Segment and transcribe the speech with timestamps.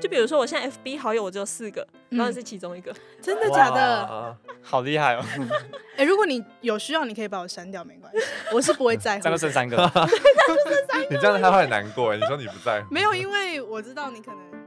[0.00, 4.36] 就比如说我现在 FB 好友我只有四个，然后你是其中一个， 真的假的？
[4.62, 5.24] 好厉害哦！
[5.96, 8.18] 哎，如果你有需要，你可以把我删掉，没关系，
[8.52, 9.22] 我是不会在乎。
[9.22, 9.76] 这样就剩三个，
[11.10, 12.14] 你这样他会很难过。
[12.16, 12.92] 你说你不在乎？
[12.92, 14.59] 没有，因为我知道你可能。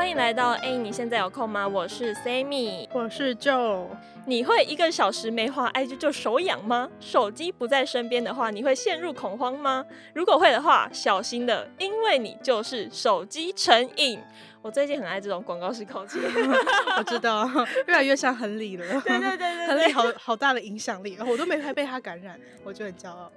[0.00, 1.68] 欢迎来到哎，你现在有空吗？
[1.68, 3.84] 我是 Sammy，我是 Joe。
[4.24, 6.88] 你会一个小时没滑 IG 就手痒吗？
[7.00, 9.84] 手机不在身边的话，你会陷入恐慌吗？
[10.14, 14.18] 如果会的话，小心的，因为你就是手机成瘾。
[14.62, 16.18] 我最近很爱这种广告式口气，
[16.96, 17.46] 我知道，
[17.86, 18.86] 越来越像亨利了。
[19.04, 23.30] 对对对对，亨利好好大的影响力，我都没太被他感染，我就很骄傲。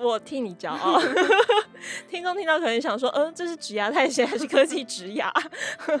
[0.00, 1.00] 我替你骄傲。
[2.08, 5.30] 听众听到可能想说，嗯、呃，这是职涯探险还是科技职涯？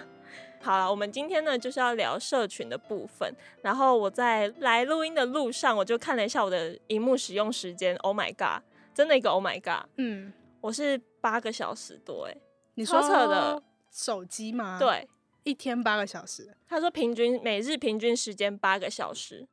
[0.62, 3.34] 好了，我们今天呢就是要聊社群的部分。
[3.62, 7.96] 然后我在来录音的路上，我就看了一下我的荧幕使用时间。
[7.96, 8.62] Oh my god，
[8.94, 9.88] 真的一个 Oh my god。
[9.96, 12.36] 嗯，我是八个小时多哎，
[12.74, 14.78] 你说扯的手机吗？
[14.78, 15.08] 对，
[15.44, 16.54] 一天八个小时。
[16.68, 19.48] 他说平均每日平均时间八个小时，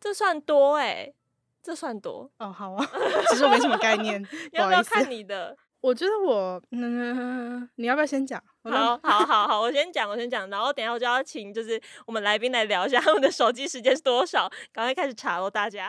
[0.00, 1.12] 这算多哎。
[1.62, 2.86] 这算多哦，好啊，
[3.30, 5.56] 其实我没什么概念， 要不要看你的？
[5.80, 8.42] 我觉得我，嗯， 你要不要先讲？
[8.64, 15.88] 好，好，好，好，我先讲，我先讲，然后等一下我就要请就是我们来宾来聊一下他们的手机时间是多少，赶快开始查喽，大家。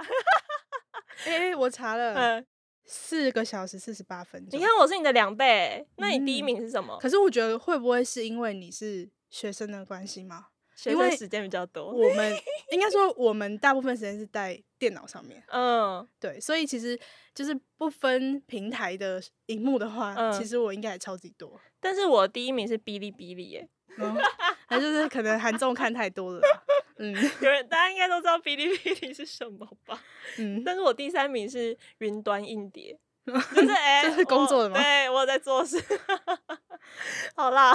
[1.26, 2.46] 哎，我查了，嗯，
[2.86, 4.60] 四个小时四十八分钟。
[4.60, 6.96] 你看我是你的两倍，那你第一名是什么？
[7.02, 10.48] 可是我觉得会不会是因为你是学生的关系吗？
[10.86, 12.34] 因为时间比较多，我们
[12.72, 15.44] 应该说我们大部分时间是在电脑上面。
[15.48, 16.98] 嗯，对，所以其实
[17.34, 21.60] 就是不分平台的荧幕的话，嗯、其实我应该也超级多。
[21.80, 24.16] 但是我第一名是哔哩哔哩耶，那、
[24.70, 26.42] 嗯、就是可能韩综看太多了。
[26.98, 30.02] 嗯， 有人大家应该都知道哔哩哔哩是什么吧？
[30.38, 32.98] 嗯，但是我第三名是云端硬碟。
[33.56, 34.78] 就是哎，这是工作的吗？
[34.80, 35.78] 对，我有在做事。
[37.36, 37.74] 好啦，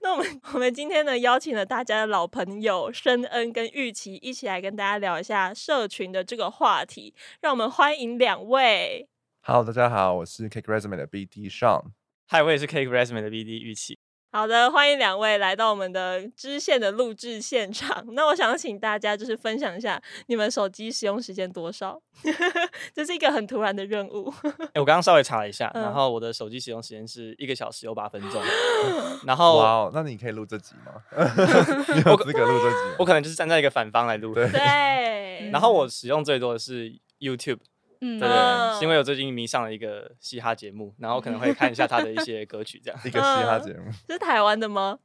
[0.00, 7.14] 那我们我们今天呢，邀请了大家的老朋友申恩跟玉琪一起来跟大家聊一下社群的这个话题。
[7.40, 9.08] 让我们欢迎两位。
[9.42, 11.90] Hello，大家好，我是 Cake Resume 的 BD Sean。
[12.30, 13.98] Hi，我也是 Cake Resume 的 BD 玉琪。
[14.34, 18.04] 好的，欢迎两位来到我们的支线的录制现场。
[18.14, 22.02] 那我想请大家就是分享一下你们手机使用时间多少？
[22.92, 24.34] 这是一个很突然的任务。
[24.42, 28.42] 哎、欸，我刚刚稍微查了一下，嗯、然后我的手机使用时间是一个小时有八分钟。
[29.24, 30.94] 然后，哇哦，那你可以录这集吗？
[31.94, 34.34] 你有资格录这集我可能就是站在一个反方来录。
[34.34, 35.48] 对。
[35.54, 37.60] 然后我使用最多的是 YouTube。
[38.06, 43.00] 嗯，对对，是因为我最近迷上了一个嘻哈节目，然后可能会看一下他的一些歌曲，这样。
[43.02, 44.98] 一个嘻哈节目，是台湾的吗？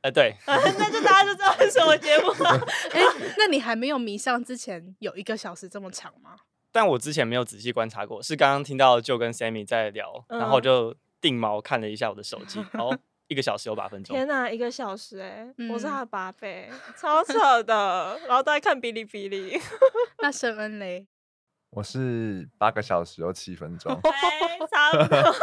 [0.00, 0.34] 哎，对。
[0.46, 2.50] 那就大家就知道是什么节目了。
[2.90, 3.00] 哎，
[3.38, 6.36] 那你还没有迷上之前有一个小时这么长吗？
[6.72, 12.96] 但我之前没有仔细观察过，是刚刚听到就跟 Sammy 在聊，然后就定毛看了一下我的手机，哦，
[13.28, 14.16] 一个小时有八分钟。
[14.16, 18.18] 天哪，一个小时哎，我是他的八倍，超扯的。
[18.26, 19.60] 然后都在看哔哩哔哩。
[20.18, 21.06] 那沈恩嘞？
[21.70, 23.92] 我是八个小时又七分钟，
[24.70, 25.34] 差不多。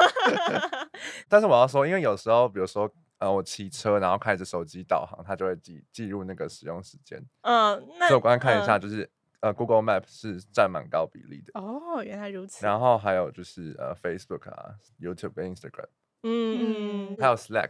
[1.29, 2.89] 但是我要说，因为有时候，比如说，
[3.19, 7.17] 呃，我骑车，然后开着手机导航，它就会记记录那个使用时间。
[7.41, 9.03] 嗯，那所以我刚刚看一下，就是、
[9.39, 11.57] 嗯、呃，Google Map 是占蛮高比例的。
[11.59, 12.65] 哦，原来如此。
[12.65, 15.87] 然后还有就是呃，Facebook 啊，YouTube 跟 Instagram。
[16.23, 17.69] 嗯嗯，还有 Slack，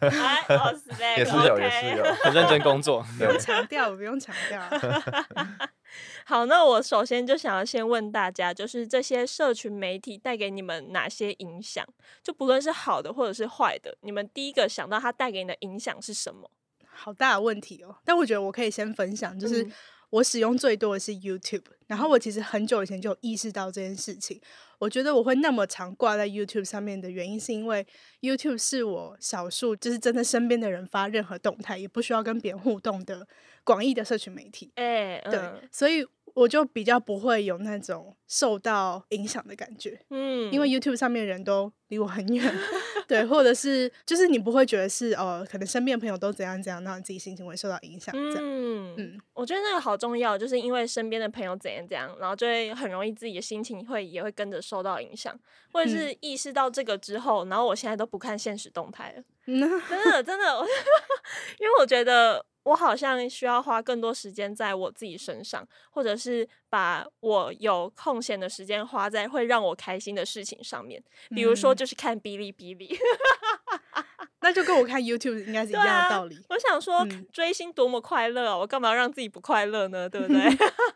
[0.00, 3.04] 还有 Slack 也是有，也是有，很认真工作。
[3.18, 4.62] 不用强 调，不用强调。
[6.24, 11.86] 好，那我首先就想要先问大家，就是这些社群媒体带给你们哪些影响？
[12.22, 16.50] 就不论是好的或者是坏的，你们第一个想到它带给你的影响是什么？
[16.84, 17.96] 好大的问题哦！
[18.04, 19.64] 但我觉得我可以先分享，就是
[20.10, 24.40] 我使用最多的是 YouTube，然后我其实很久以前就意识到这件事情。
[24.80, 27.86] 我觉得我会那么常挂在 YouTube 上面的原因，是因为
[28.20, 33.26] YouTube 是我少数就是真的身边的人发任何动态也不需要跟别人互动的
[33.68, 34.72] 广义的社群媒体。
[34.76, 35.38] 哎，对，
[35.70, 36.06] 所以。
[36.34, 42.54] 我就比较不会有那种受到影响的感觉，嗯，因为 YouTube 上面的人都离我很远，
[43.08, 55.36] 对，或者是就是你不会觉得是哦，可能身边的朋友都怎样怎样，让你自己心情会受到影响，这样，嗯嗯，我觉得那个好重要，就是因为身边的朋友怎样怎样，然后就会很容易自己的心情会也会跟着受到影响，
[55.72, 60.44] 或者是意识到这个之后，然后我现在都不看现实动态了， 嗯、真的真的，
[61.58, 62.46] 因为我觉得。
[62.68, 72.96] 我好像需要花更多时间在我自己身上，或者是把我有空闲的时间花在会让我开心的事情上面，比如说就是看哔哩哔哩。
[74.40, 76.36] 那就跟我看 YouTube 应该是一样的道理。
[76.36, 78.56] 啊、我想说，追星多么快乐啊！
[78.56, 80.08] 我干嘛要让自己不快乐呢？
[80.08, 80.38] 对不对？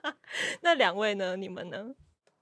[0.63, 1.37] 那两位呢？
[1.37, 1.93] 你们呢？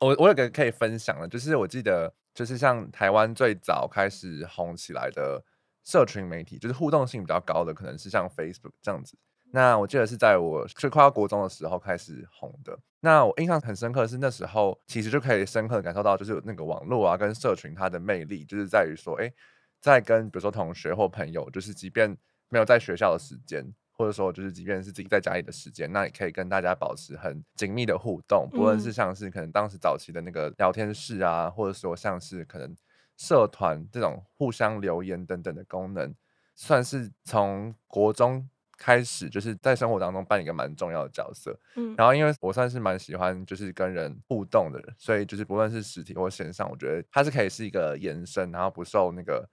[0.01, 5.43] 我我有个可以分享的，就是我记得，就是像台湾最早开始红起来的
[5.91, 9.19] 社群媒体，就是互动性比较高的，可能是像 Facebook 这样子。
[9.53, 12.79] 那我记得是在我最快要国中的时候开始红的。
[13.01, 19.33] 那我印象很深刻的是那时候，其实就可以深刻的感受到，就是那个网络啊跟社群它的魅力，就是在于说，哎，
[19.81, 22.17] 在跟比如说同学或朋友，就是即便
[22.49, 32.73] 没有在学校的时间，或者说就是即便是自己在家里的时间，那也可以跟大家保持很紧密的互动，不论是像是可能当时早期的那个聊天室啊，或者说像是可能
[33.21, 36.15] 社团这种互相留言等等的功能，
[36.55, 38.49] 算是从国中。
[38.83, 49.47] 开始就是在生活当中扮演一个蛮重要的角色，嗯，然后因为我算是蛮喜欢就是跟人互动的人，所以就是不论是实体或线上，我觉得它是可以是一个延伸，然后不受那个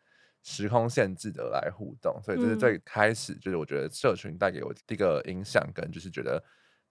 [0.44, 6.42] 时空限制的来互动，所以这是最开始就是我觉得社群带给我一个影响跟就是觉得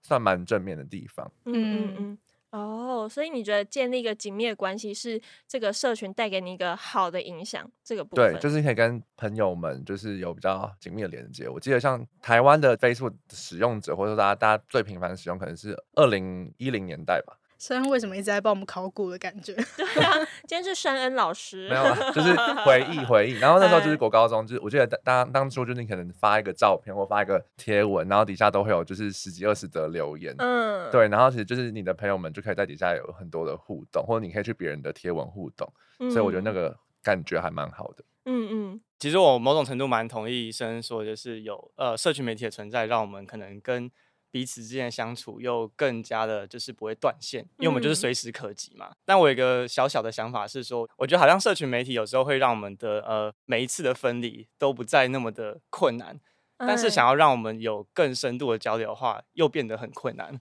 [0.03, 1.93] 算蛮正面的地方，嗯嗯。
[1.97, 2.17] 嗯。
[2.51, 7.69] 哦，oh, 所以你觉得建立一个紧密的关系是这个社群带给你一个好的影响？
[7.83, 11.49] 这个部分对，就是可以跟朋友们就是有比较紧密的连接。
[11.49, 17.37] 我记得像台湾的 Facebook 使用者，或者说大家大家最频繁的使用，可能是二零一零年代吧。
[17.57, 19.53] 申恩为什么一直在帮我们考古的感觉？
[19.77, 20.13] 对啊，
[20.47, 21.67] 今天是申恩老师。
[21.69, 21.83] 没有，
[22.13, 23.33] 就是回忆回忆。
[23.39, 30.35] 然后那时候就是国高中，就是我记得当当初就是你可能发一个照片或发一个贴文，然后底下都会有就是十几二十则留言。
[30.37, 31.07] 嗯，对。
[31.07, 35.71] 然后其实就是你的朋友们就可以在底下有很多的互动，或者你可以去别人的贴文互动。
[35.99, 38.03] 嗯，所以我觉得那个感觉还蛮好的。
[38.25, 43.89] 嗯嗯，其实我某种程度蛮同意申恩说，就是有呃社群媒体的存在，让我们可能跟。
[44.29, 48.87] 彼此之间的相处又更加的，就是不会断线，因为我们就是随时可及嘛。
[48.89, 56.19] 嗯、但我有一个小小的想法是说，我觉得好像社群媒体有时候会让我们的呃每一次的分离都不再那么的困难，
[56.57, 60.39] 但是想要让我们有更深度的交流的话，又变得很困难。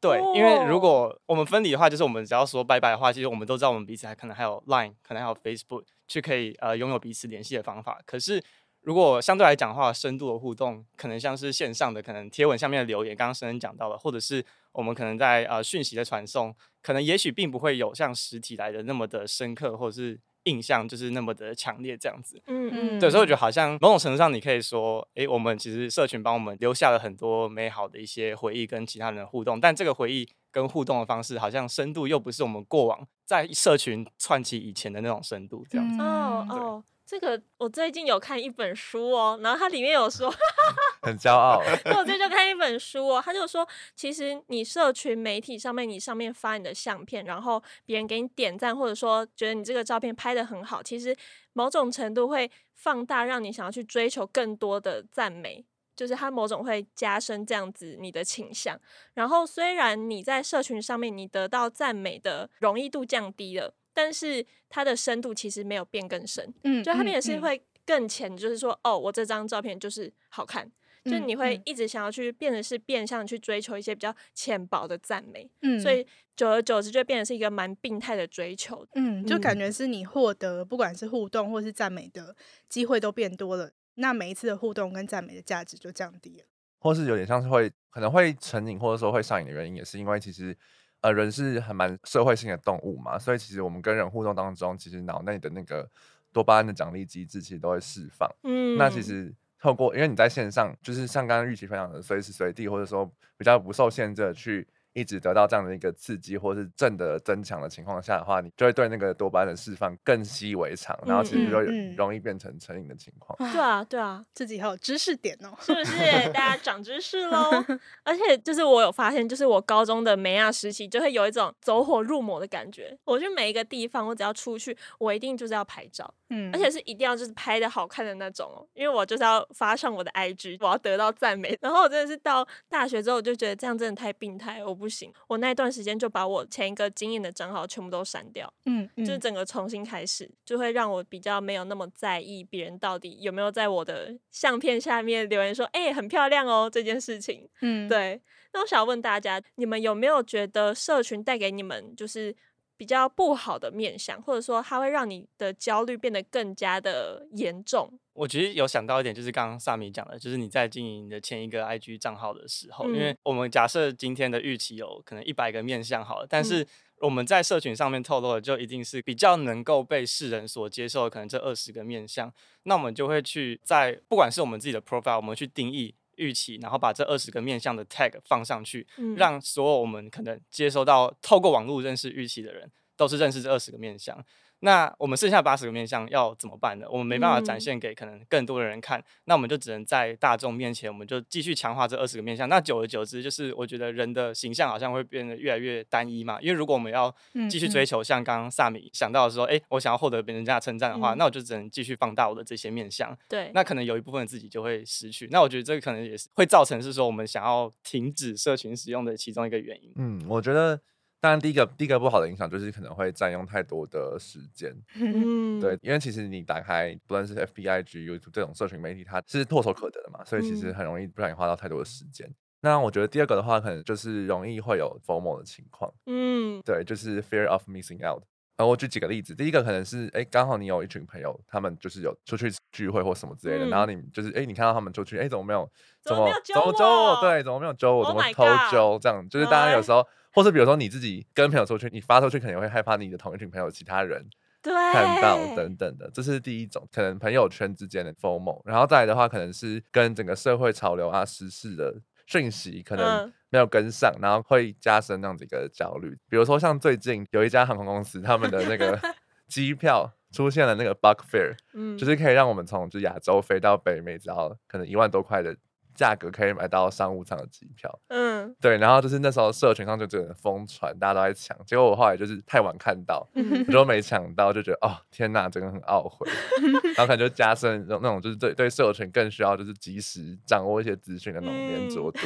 [0.00, 8.42] 对，因为如果我们分离的话，就是我们只要说拜拜的话，其实我们都知道我们彼此还可能还有 Line，可能还有 Facebook 去可以呃拥有彼此联系的方法，可是。
[8.82, 22.40] 如果相对来讲的话，深度的互动可能像是线上的，可能贴文下面的留言，刚刚深深讲到了，或者是我们可能在呃讯息的传送，可能也许并不会有像实体来的那么的深刻，或者是印象就是那么的强烈这样子。
[22.46, 36.00] 嗯嗯，对，所以我觉得好像某种程度上，你可以说，诶、欸，我们其实社群帮我们留下了很多美好的一些回忆跟其他人的互动，但这个回忆跟互动的方式，好像深度又不是我们过往在社群串起以前的那种深度这样子。
[36.02, 36.84] 哦哦。
[37.10, 37.20] Oh, oh.
[37.20, 40.32] 这个我最近有看一本书哦，然后它里面有说，
[41.02, 41.60] 很骄傲。
[41.96, 43.66] 我最近就看一本书哦，他就说，
[43.96, 51.16] 其实你社群媒体上面，你上面发你的相片，然后别人给你点赞，或者说觉得你这个照片拍的很好，其实
[51.52, 55.64] 某种程度会放大，让你想要去追求更多的赞美，
[55.96, 58.78] 就是它某种会加深这样子你的倾向。
[59.14, 63.74] 然后虽然你在社群上面你得到赞美的容易度降低了。
[63.92, 70.70] 但是它的深度其实没有变更深，嗯，就它变的是会更浅，嗯、就是说，哦，我这张照片就是好看，
[71.04, 76.06] 嗯、就你会一直想要去变得是变相去追求一些比较浅薄的赞美，嗯，所以
[76.36, 82.36] 久而久之就变得是一个蛮病态的追求，嗯，就感觉是你获得不管是互动或是赞美的
[82.68, 86.44] 机会都变多了，那每一次的互动跟赞美的价值就降低了，
[86.78, 90.56] 或是有点像是会可能会成瘾或者说会上瘾的原因，也是因为其实。
[91.00, 95.88] 呃，人是很蛮社会性的动物嘛，所以其实我们跟人互动当中，其实脑内的那个
[96.32, 98.28] 多巴胺的奖励机制其实都会释放。
[98.44, 104.66] 嗯，那其实透过，因为你在线上，就是像刚刚玉琪分享的，随时随地或者说比较不受限制的去。
[104.92, 111.60] 一直得到这样的一个刺激，或是正的增强的情况下的话，你就会对那个多巴胺的释放更习以为常，然后其实就
[111.96, 113.36] 容易变成成瘾的情况。
[113.38, 113.52] 嗯嗯嗯。
[113.52, 115.98] 对啊，对啊，自己还有知识点哦，是不是？
[116.32, 117.50] 大家长知识喽！
[118.04, 122.96] 而且就是我有发现，就是我高中的美亚时期，就会有一种走火入魔的感觉。
[123.04, 131.56] 我去每一个地方，我只要出去，我一定就是要拍照，嗯，而且是一定要就是拍的好看的那种哦，因为我就是要发上我的 IG，我要得到赞美。
[131.60, 135.54] 然后我真的是到大学之后，我就觉得这样真的太病态，我不行，我那。
[135.60, 148.22] 段时间就把我前一个经验的账号全部都删掉，嗯，嗯，就是整个重新开始，就会让我比较没有那么在意别人到底有没有在我的相片下面留言说，哎、欸，很漂亮哦这件事情，嗯，对。
[148.52, 152.34] 那我想问大家，你们有没有觉得社群带给你们就是
[152.80, 157.92] 比较不好的面相，或者说它会让你的焦虑变得更加的严重。
[158.14, 166.66] 我其实有想到一点，就是刚刚萨米讲的，就是你在经营你的前一个 IG 账号的时候，嗯、因为我们假设今天的预期有可能一百个面相好了，但是
[167.00, 172.32] 我们在社群上面透露的就一定是比较能够被世人所接受的，可能这二十个面相，
[172.62, 175.94] 那我们就会去在不管是我们自己的 profile，我们去定义。
[176.20, 184.22] 预期，然后把这二十个面向的 tag 放上去，嗯、让所有我们可能接收到透过网络认识预期的人，都是认识这二十个面向。
[184.60, 186.86] 那我们剩下八十个面相要怎么办呢？
[186.90, 192.48] 我们没办法展现给可能更多的人看，嗯、那我们就只能在大众面前，我们就继续强化这二十个面相。
[192.48, 196.38] 那久而久之，就是我觉得人的形象好像会变得越来越单一嘛。
[196.40, 197.14] 因为如果我们要
[197.48, 203.16] 继续追求，像刚刚萨米想到的说，哎、嗯，我想要获得别人家称赞的话，嗯、那我就只能继续放大我的这些面相。
[203.28, 205.26] 对，那可能有一部分自己就会失去。
[205.30, 209.92] 那我觉得这个可能也是会造成是说我们想要停止社群使用的其中一个原因。
[209.96, 210.80] 嗯，我觉得。
[211.20, 214.74] 当然，第一个第一个不好的影响就是可能会占用太多的时间。
[214.94, 222.26] 嗯，对，因为其实你打开不论是 FB、IG、YouTube 这种社群媒体，它是唾手可得的嘛，所以其实很容易不小心花到太多的时间。
[222.26, 225.92] 嗯、那我觉得第二个的话，可能就是容易会有 FOMO 的情况。
[226.06, 228.22] 嗯，对，就是 Fear of Missing Out。
[228.56, 235.70] 然后我举几个例子，第一个可能是，哎，刚好你有一群朋友，他们就是有出去聚会或什么之类的，嗯、然后你就是，哎，你看到他们出去，哎，怎么没有？
[236.02, 237.20] 怎么怎么揪我？
[237.20, 238.06] 对，怎么没有揪我？
[238.06, 238.98] 怎么偷揪？
[238.98, 240.06] 这样，就是大家有时候。
[240.32, 244.24] 或是比如说你自己跟朋友出去，你发出去肯定会害怕你的同一群朋友其他人
[244.62, 248.60] 看到等等的，这是第一种可能朋友圈之间的 FOMO。
[248.64, 251.94] 然后再来的话，可能是跟整个社会潮流啊、时事的
[252.26, 256.10] 讯息可能没有跟上，然后会加深那样子一个焦虑。
[256.28, 259.00] 比如说像最近有一家航空公司，他们的那个
[259.48, 265.56] 机票出现了那个 bug fare，嗯，就是可以让我们从就亚洲飞到北美，只要可能一万多块的。
[266.00, 276.26] 价格可以买到商务舱的机票，嗯，对，然后就是那时候社群上就真的疯传，大家都在抢，结果我后来就是太晚看到，嗯、我就没抢到，就觉得哦天呐，真的很懊悔，
[276.96, 282.18] 然后可能就加深那种就是对对社群更需要就是及时掌握一些资讯的那种黏着度，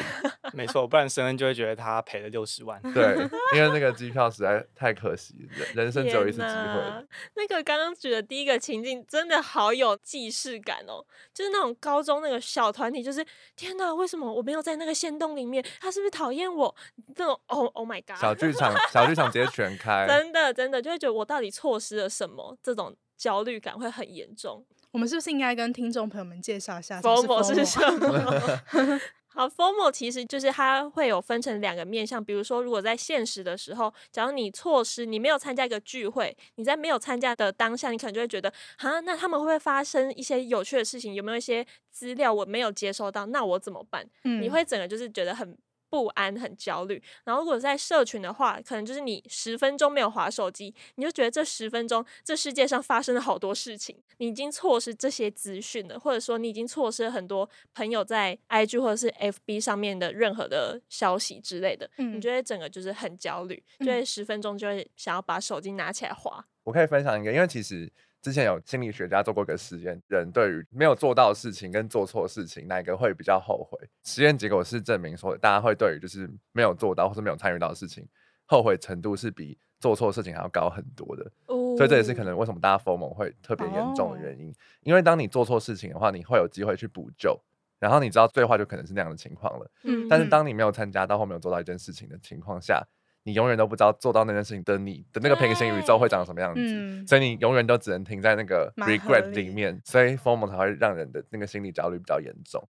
[0.43, 3.17] 嗯、没错，不然申恩就会觉得他赔了六十万，对，
[3.55, 7.07] 因为那个机票实在太可惜，人人生只有一次机会。
[7.35, 13.25] 那个刚刚举的第一个情境真的好有既视感哦，就是那种高中那个小团体，就是。
[13.57, 15.65] 天哪，为什么我没有在那个限动里面？
[15.81, 16.75] 他是不是讨厌我？
[17.15, 18.17] 这种，Oh Oh my God！
[18.21, 22.57] 小剧场，小剧场直接全开， 真的真的就会觉得我到底错失了什么？
[22.63, 24.65] 这种焦虑感会很严重。
[24.91, 29.01] 我们是不是应该跟听众朋友们介绍一下 FOMO 是什么？
[29.35, 41.15] 好，formal 其实就是它会有分成两个面向，比如说，如果在现实的时候，假如你错失，你没有参加一个聚会，你在没有参加的当下，你可能就会觉得，啊，那他们会不会发生一些有趣的事情？
[41.15, 43.27] 有没有一些资料我没有接收到？
[43.27, 44.07] 那我怎么办？
[44.23, 45.57] 嗯，你会整个就是觉得很。
[45.95, 47.01] 不安，很焦虑。
[47.23, 66.45] 然后，如果在社群的话，可能就是你十分钟没有划手机，你就觉得这十分钟这世界上发生了好多事情，你已经错失这些资讯了，或者说你已经错失了很多朋友在 IG 或者是 FB 上面的任何的消息之类的，嗯，你觉得整个就是很焦虑，就会十分钟就会想要把手机拿起来划。
[66.65, 67.93] 我可以分享一个，因为其实。
[68.25, 73.79] 之前有心理学家做过一个实验，人对于没有做到的事情跟做错事情，哪个会比较后悔？
[74.03, 78.09] 实验结果是证明说，大家会对于就是没有做到或是没有参与到的事情，
[78.47, 81.31] 后悔程度是比做错事情还要高很多的。
[81.49, 84.51] 哦，所以这也是可能为什么大家 FOMO 会特别严重的原因。
[84.85, 87.39] 因为当你做错事情的话，你会有机会去补救，
[87.79, 89.71] 然后你知道最坏就可能是那样的情况了。
[89.83, 92.83] 嗯，但是当你没有参加到或没有做到一件事情的情况下，
[93.25, 102.63] 你永远都不知道做到那件事情的你的那个平行宇宙会长什么样子，嗯、所以你永远都只能停在那个 regret 里面，所以 formal 才会让人的那个心理焦虑比较严重。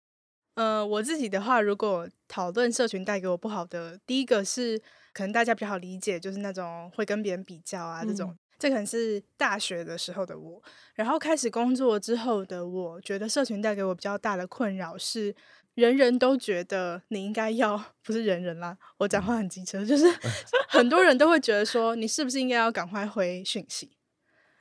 [0.55, 4.79] 呃，我自己的话，如果讨论社群带给我不好的，第一个是
[5.12, 10.62] 可能大家比较好理解，就是那种会跟别人比较啊，这种，嗯、这可能是大学的时候的我，
[10.93, 15.36] 然后开始工作之后的我，觉得社群带给我比较大的困扰是。
[15.75, 20.06] 人人都觉得你应该要，不是人人啦，我讲话很机车，就是
[20.70, 23.89] 很多人都会觉得说，你是不是应该要赶快回讯息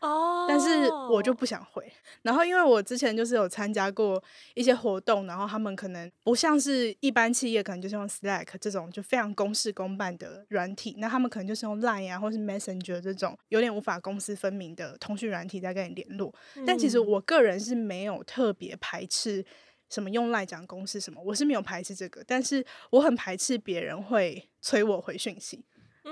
[0.01, 0.47] 哦？
[0.49, 1.93] 但是我就不想回。
[2.23, 4.23] 然后因为我之前就是有参加过
[4.55, 16.35] 一些活动，然后他们可能不像是一般企业，可能就是用 Slack 这种就非常公事公办的软体，那他们可能就是用 Line 啊，或是 Messenger 这种有点无法公私分明的通讯软体在跟你联络。
[16.67, 19.45] 但其实我个人是没有特别排斥。
[19.93, 25.63] 什么用赖讲公式什么，我是没有排斥这个，但是我很排斥别人会催我回讯息，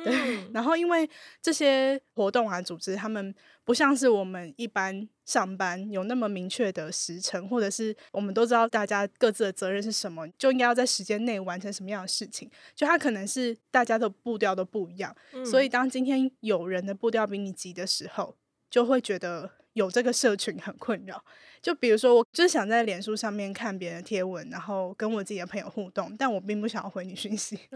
[0.04, 0.12] 对，
[0.52, 1.08] 然后因为
[1.40, 3.34] 这些活动啊，组织他们
[3.64, 12.50] 不像是我们一般上班有那么明确的时程，或者是我们都知道大家各自的责任是什么，就应该要在时间内完成什么样的事情。
[12.74, 18.36] 就他可能是大家的步调都不一样，嗯、所以当今天有人的步调比你急的时候，
[18.68, 19.52] 就会觉得。
[19.74, 21.24] 有这个社群很困扰，
[21.62, 27.58] 就比如说，我就是想在脸书上面看别人的贴文，然后跟我自己的朋友互动，但我并不想要回你讯息。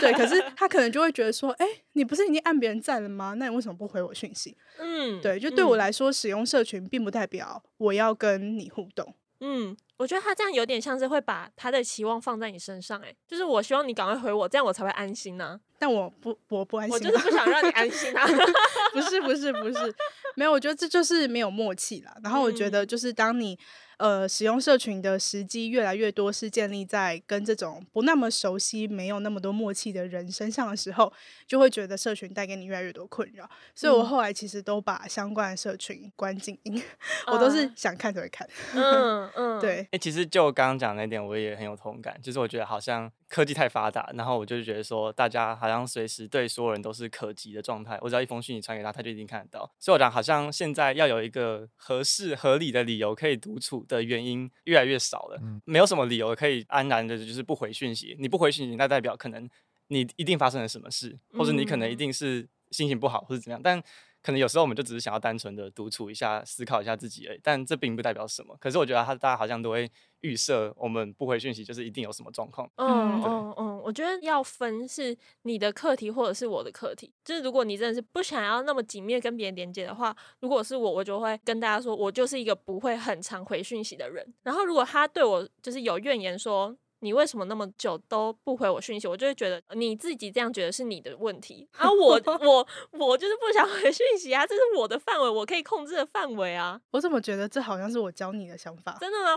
[0.00, 3.34] 对，可是他可能就会觉得说，哎、欸，你不是已经按别人赞了吗？
[3.36, 4.56] 那你为什么不回我讯息？
[4.78, 9.14] 嗯，对，就对我来说，使用社群并不代表我要跟你互动。
[9.40, 15.60] 嗯，我觉得他这样有点像是会把他的期望放在你身上，哎，就是我希望你赶快回我，这样我才会安心呢、啊。
[15.78, 18.26] 但我不，我不安心、啊，我就是不想让你安心啊。
[18.92, 19.94] 不是，不是，不是，
[20.34, 22.16] 没有，我觉得这就是没有默契啦。
[22.22, 23.58] 然后我觉得就是当你。
[23.98, 31.10] 呃，使用社群的时机越来越多是建立在跟这种不那么熟悉、没有那么多默契的人身上的时候，
[31.46, 33.48] 就会觉得社群带给你越来越多困扰。
[33.74, 36.82] 所以我后来其实都把相关的社群关静音，嗯、
[37.32, 38.46] 我都是想看就会看。
[38.74, 39.85] 嗯嗯，对。
[39.86, 42.20] 哎、欸，其实就刚刚讲那点，我也很有同感。
[42.20, 47.98] 就是我觉得好像科技太发达，然后我就觉得说，大家好像随时对所有人都是可及的状态。
[48.02, 49.70] 我只要一封信你传给他，他就一定看得到。
[49.78, 58.16] 所以我讲，好像现在要有一个合适、合理的理由可以独处的原因越来越少了，嗯、没有什么理由可以安然的，就是不回讯息。
[58.18, 59.48] 你不回讯息，那代表可能
[59.88, 63.60] 你一定发生了什么事，或者你可能一定是心情不好，或者怎么样。
[63.62, 63.80] 但
[64.26, 67.40] 可能有时候我们就只是想要单纯的独处一下，思考一下自己而已。
[67.44, 68.56] 但这并不代表什么。
[68.58, 69.88] 可是我觉得他大家好像都会
[70.22, 72.68] 预设，我们不回讯息就是一定有什么状况。
[72.74, 77.12] 嗯嗯嗯，我觉得要分是你的课题或者是我的课题。
[77.24, 84.34] 就是如果你真的是不想要那么紧密跟别人连接的话，如果是我，我就会跟大家说，我就是一个不会很常回讯息的人。
[84.42, 86.76] 然后如果他对我就是有怨言说。
[87.00, 89.06] 你为什么那么久都不回我讯息？
[89.06, 91.90] 我就会觉得你自己这样觉得是你的问题啊！
[91.90, 94.46] 我 我我就是不想回讯息啊！
[94.46, 96.80] 这是我的范围，我可以控制的范围啊！
[96.92, 98.96] 我怎么觉得这好像是我教你的想法？
[99.00, 99.36] 真的吗？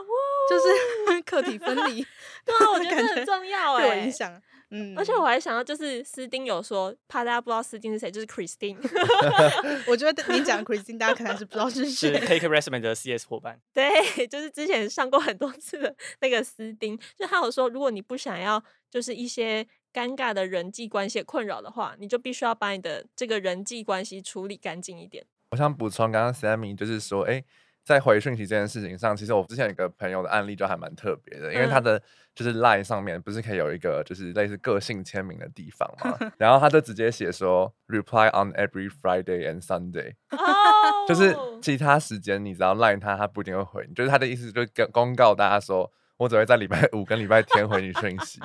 [0.50, 2.06] 就是 课题分离。
[2.46, 3.90] 对啊，我觉得这很重要哎、欸。
[3.90, 4.42] 对我影响。
[4.72, 8.78] 嗯，而且我还想到，就是斯丁有说，怕大家不知道斯丁是谁，就是 Christine。
[9.88, 12.14] 我觉得你讲 Christine，大家可能是不知道是谁。
[12.14, 13.60] 是 Take Resume 的 CS 伙伴。
[13.74, 25.26] 对，就是之前上过很多次的那个斯丁，就他有说，如果你不想要就是一些尴尬的人际关系困扰的话，你就必须要把你的这个人际关系处理干净一点。
[25.52, 27.46] 我想补充，刚刚 Sammy 就是说，哎、欸。
[27.90, 32.00] 在回讯息这件事情上，其实我之前有一个朋友的案例就还蛮特别的，因为他的
[32.36, 40.14] 就是 Line 上面不是可以有一个就是类似个性签名的地方嘛，然后他就直接写说 Reply on every Friday and Sunday，
[41.10, 45.92] 就是其他时间你只要 Line 他，他不一定会回你，就是他的意思就是公告大家说。
[46.20, 48.42] 我只会在礼拜 五跟礼拜天回你讯息，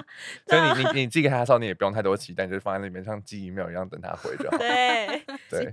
[0.46, 4.54] 所以你你你寄给他的时候，你也不用太多期待，你就放在那边像寄 email 一样等他回就好。
[4.62, 5.72] 对 对，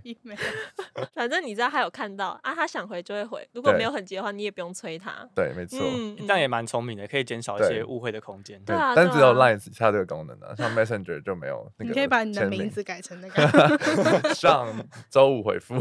[1.13, 5.28] 反正你知道他有看到啊，他想回就会回，如果没有很急的话，你也不用催他。
[5.36, 8.62] 对，没错，嗯、这样也蛮聪明的，可以减少一些误会的空间。
[8.63, 11.89] 对，但只有 Line 它这个功能呢、啊，像 Messenger 就没有 那个。
[11.89, 14.67] 你可以把你的名字改成那个 上
[15.10, 15.78] 周五回复。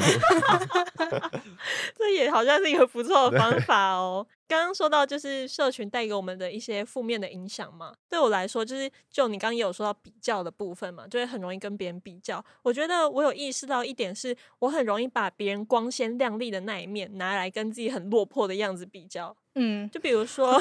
[1.97, 4.27] 这也好像是一个不错的方法哦。
[4.51, 12.45] 刚刚说到就是社群带给我们的一些负面的影响嘛，对我来说就是就你刚刚也有说到比较的部分嘛，就会很容易跟别人比较。
[12.63, 19.37] 我觉得我有意识到一点是，我很容易把别人光鲜亮丽的那一面拿来跟自己很落魄的样子比较。
[19.55, 20.53] 嗯，就比如说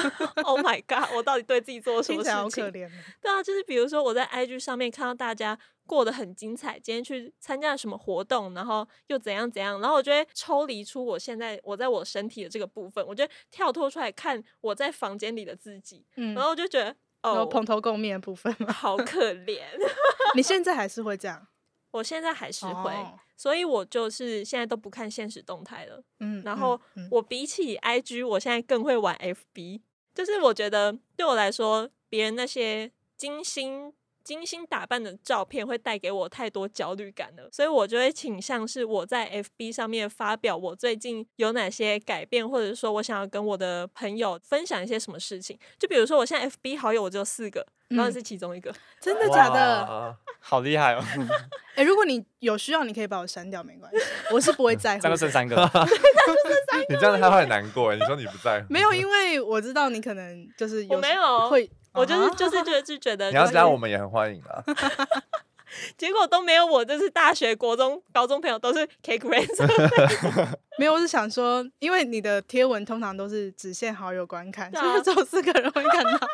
[0.44, 2.34] ，Oh my God，我到底对自己做了什么事情？
[2.34, 2.88] 好可怜。
[3.20, 5.58] 对啊，就是比如说我在 IG 上面看到大家
[5.90, 19.62] 过得很精彩，今天去参加了什么活动，然后又怎样怎样，然后我就会抽离出我现在我在我身体的这个部分，我就跳脱出来看我在房间里的自己，嗯，然后我就觉得哦，蓬头垢面的部分嘛，好可 怜。
[20.36, 21.48] 你现在还是会这样？
[21.90, 22.92] 我现在还是会。
[22.92, 26.78] 哦所以我就是现在都不看现实动态了，嗯，然后
[27.10, 29.80] 我比起 IG，我现在更会玩 FB，
[30.14, 33.90] 就是我觉得对我来说，别人那些精心
[34.30, 47.66] 精心打扮的照片会带给我太多焦虑感了，所以我就会倾向是我在 FB 上面发表我最近有哪些改变，或者说我想要跟我的朋友分享一些什么事情，就比如说我现在 FB 好友我只有四个。
[47.90, 50.16] 然后是其中一个，真的假的？
[50.38, 51.02] 好厉害哦！
[51.74, 53.98] 哎，如果你有需要，你可以把我删掉，没关系，
[54.32, 55.02] 我是不会在乎。
[55.02, 55.56] 这样就剩三个，
[56.88, 57.92] 你这样他会很难过。
[57.92, 64.62] 你说你不在乎，没有，因为我知道你可能就是我没有会，我就是就是觉得就觉得你要加我们也很欢迎啊。
[65.96, 69.56] 结果都没有，我就是大学、国中、高中朋友都是 cake friends。
[70.78, 76.28] 没有，我是想说，因为你的贴文通常都是只限好友观看，所以只有四个人会看到。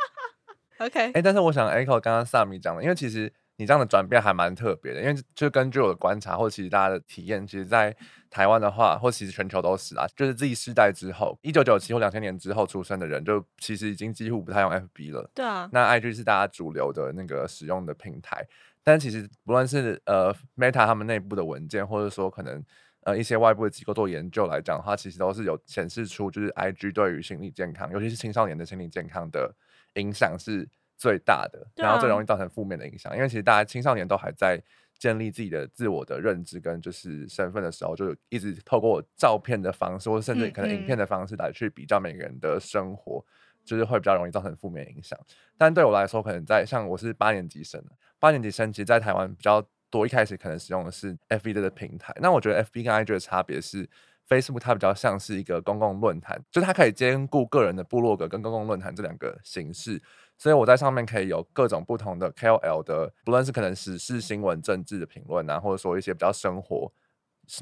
[0.79, 7.95] OK，哎、欸，但是我想 echo 刚刚萨米讲的，因为其实你这样的转变还蛮特别的，因为就根据我的观察，或其实大家的体验，其实，在
[8.37, 15.31] 台湾的话，或其实全球都是啊，就是 Z 世代之后，一九九七或两千年之后出生的人，就其实已经几乎不太用 FB 了。
[15.35, 18.47] 对啊，那 IG 是大家主流的那个使用的平台，
[18.85, 22.63] 但其实不论是呃 Meta 他们内部的文件，或者说可能
[23.05, 29.55] 呃一些外部的机构做研究来讲的话，其实都是有显示出，就是 IG 对于心理健康，尤其是青少年的心理健康的
[29.95, 30.69] 影响是。
[30.99, 34.59] 最大的，然后最容易造成负面的影响，啊、因为其实大家青少年都还在
[34.99, 45.19] 建立自己的自我的认知跟就是身份的时候，就一直透过照片的方式，或者甚至可能影片的方式来去比较每个人的生活，嗯嗯就是会比较容易造成负面影响。
[45.59, 47.83] 但对我来说，可能在像我是八年级生，
[48.19, 52.15] 八年级生其实，在台湾比较多，一开始可能使用的是 FB 的平台。
[52.21, 53.89] 那我觉得 FB 跟 IG 的差别是
[54.29, 60.01] ，Facebook 它比较像是一个公共论坛，就是它可以兼顾个人的部落格跟公共论坛这两个形式。
[60.39, 66.93] 所以我在上面可以有各种不同的 KOL 的，不论是可能时事新闻、政治的评论啊，或者说一些比较生活、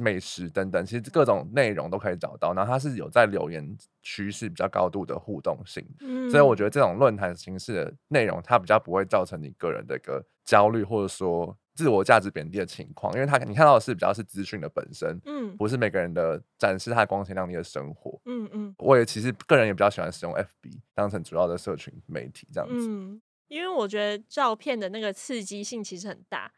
[0.00, 2.52] 美食等等，其实各种内容都可以找到。
[2.52, 11.56] 然后它是有在留言区是比较高度的互动性，嗯，所以我觉得这种论坛形式的内容，它比较不会造成你个人的一个焦虑，或者说。
[11.74, 18.74] 自我价值贬低的情况，因为他你看到的是比较是资讯的本身，嗯，不是每个人的展示他光鲜亮丽的生活，嗯嗯。
[18.78, 26.52] 我也其实个人也比较喜欢使用 FB 当成主要的社群媒体这样子，嗯，因为我觉得照片的那个刺激性其实很大，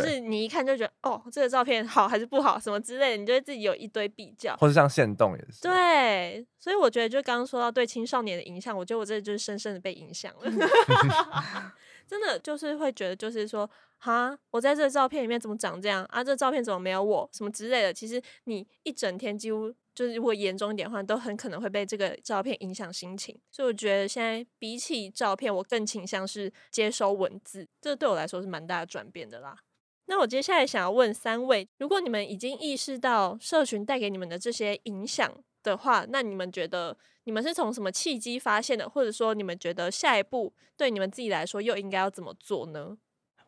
[0.00, 10.50] 就是你一看就觉得哦，这个照片好还是不好什么之类的，你就会自己有一堆比较，或者像线动也是，对，所以我觉得就刚刚说到对青少年的影响，我觉得我这就是深深的被影响了，
[12.06, 13.68] 真的就是会觉得就是说。
[14.04, 16.24] 哈，我在这个照片里面怎么长这样啊？
[16.24, 17.30] 这个照片怎么没有我？
[17.32, 17.94] 什么之类的？
[17.94, 23.38] 其实你一整天几乎就是，如果严重一点的话，都很可能会被这个照片影响心情。
[23.52, 29.56] 所以我觉得现在比起照片，我更倾向是接收文字，这对我来说是蛮大的转变的啦。
[30.06, 38.88] 那我接下来想要问三位，如果你们已经意识到社群带给你们的这些影响的话，那你们觉得你们是从什么契机发现的？
[38.88, 42.98] 或者说你们觉得下一步对你们自己来说又应该要怎么做呢？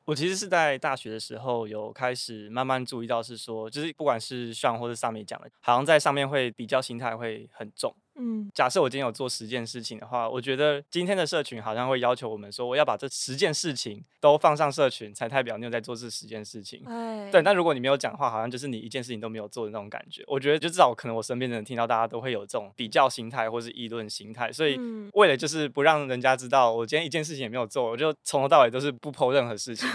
[0.07, 7.95] 我其实是在大学的时候有开始慢慢注意到，是说，就是不管是上或者上面讲的，好像在上面会比较心态会很重。
[8.17, 16.83] 嗯，假设我今天有做十件事情的话，我觉得今天的社群好像会要求我们说，我要把这十件事情都放上社群，才代表你有在做这十件事情。
[16.87, 17.43] 哎，对。
[17.43, 20.23] 那如果你没有讲话，好像就是你一件事情都没有做的那种感觉。
[20.29, 24.53] 我觉得，就至少可能我身边的人听到，大家都会有这种比较心态或是议论心态。
[24.53, 24.79] 所以，
[25.15, 29.89] 为了就是不让人家知道我今天一件事情也没有做，我就从头到尾都是不 po 任何事情。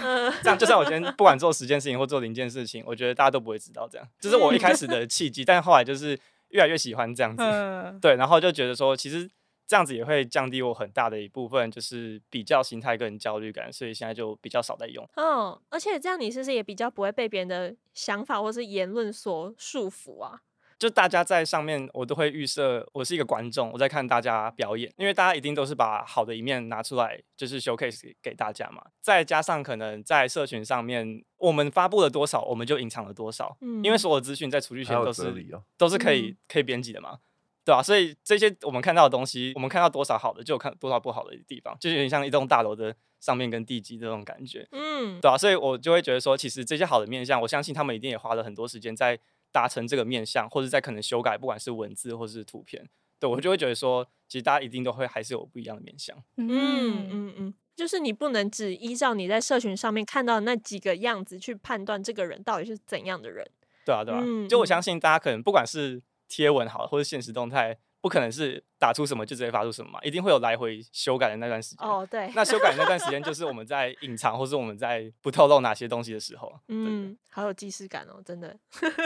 [0.44, 3.88] 这样，就算我今天不管做十件事情或做零件事情，我觉得大家都不会知道。
[3.90, 5.46] 这样，这是我一开始的契机。
[5.46, 6.20] 但后来就是。
[6.50, 9.30] 越来越喜欢这样子，嗯、对，然后就觉得说，其实
[9.68, 15.08] 这样子也会降低我很大的一部分，就是比较心态跟焦虑感，所以现在就比较少在用。
[15.16, 20.42] 嗯，而且这样你是不是也比较不会被别人的想法或是言论所束缚啊？
[20.80, 28.82] 就大家在上面，我都会预设我是一个观众，我在看大家表演，因为大家一定都是把好的一面拿出来，就是 showcase 给大家嘛。
[29.02, 37.20] 再加上可能在社群上面，我们发布了多少，我们就隐藏了多少，嗯，因为所有资讯在出去前都是、哦、都是可以可以编辑的嘛，
[37.66, 37.84] 对吧、啊？
[37.84, 45.38] 所以这些我们看到的东西，我们看到多少好的，就有看多少不好的地方，就有点像一栋大楼的上面跟地基这种感觉，嗯，对吧、啊？
[45.38, 49.20] 所以我就会觉得说，其实这些好的面相，我相信他们一定也花了很多时间在。
[49.52, 52.88] 达成这个面向，或者在可能修改，不管是文字或是图片，
[53.20, 56.18] 对，我就会觉得说，其实大家一定都会还是有不一样的面向。
[56.38, 63.50] 嗯嗯嗯，就是你不能只依照你在社群上面看到的那几个样子去判断这个人到底是怎样的人。
[63.86, 67.78] 对啊对啊，嗯、就我相信大家可能不管是贴文好，或者现实动态。
[68.02, 71.88] 不可能是打出什么就直接发出什么嘛，一定会有来回修改的那段时间。
[71.88, 72.32] 哦，对。
[72.36, 76.60] 那修改的那段时间就 是我们在隐藏，或是我们在不透露哪些东西的时候。
[76.68, 78.58] 嗯，好有既视感哦，真的。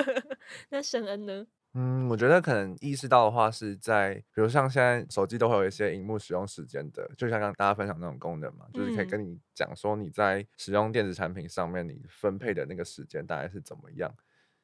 [0.70, 1.46] 那申恩呢？
[1.76, 14.14] 嗯，我觉得可能意识到的话是在，比如像现在手机都会有一些荧幕使用时间的，就像刚刚大家分享那种功能嘛，就是可以跟你讲说你在使用电子产品上面你分配的那个时间大概是怎么样。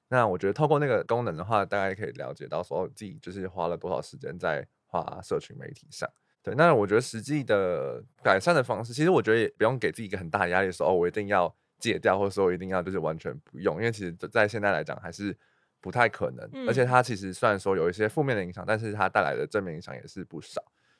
[0.10, 6.10] 那我觉得透过那个功能的话，大家可以了解到说自己就是花了多少时间在花社群媒体上。
[6.42, 15.38] 对，那我觉得实际的改善的方式，其实我觉得也不用给自己一个很大的压力说哦，我一定要戒掉，或者说我一定要就是完全不用，因为其实在现在来讲还是
[15.80, 16.50] 不太可能。
[16.54, 20.60] 嗯、而且它其实虽然说有一些负面的影响，但是它带来的正面影响也是不少。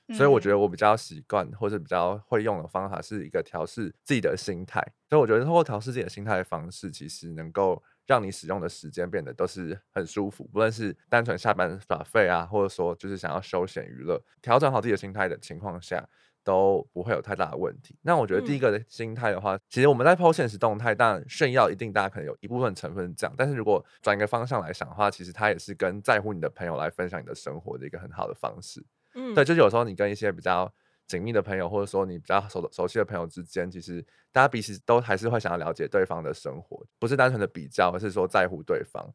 [0.10, 4.86] 嗯、所以我觉得我比较习惯或者比较会用的方法是一个调试自己的心态。
[5.10, 7.82] 所以我觉得通过调试自己的心态的方式，其实能够。
[8.10, 16.04] 让你使用的时间变得都是很舒服，不论是单纯下班耍废啊，或者说就是想要休闲娱乐，调整好自己的心态的情况下，
[16.44, 17.96] 都不会有太大的问题。
[18.02, 28.84] 那我觉得第一个的心态的话，嗯、其实我们在 PO 限时动态，当然炫耀一定大家可能有一部分成分这样，但是如果转一个方向来想的话，其实它也是跟在乎你的朋友来分享你的生活的一个很好的方式。
[29.14, 30.74] 嗯，对，就是有时候你跟一些比较
[31.10, 39.06] 紧密的朋友，或者说你比较熟熟悉的朋友之间，其实大家彼此都还是会想要了解对方的生活，不是单纯的比较，而是说在乎对方。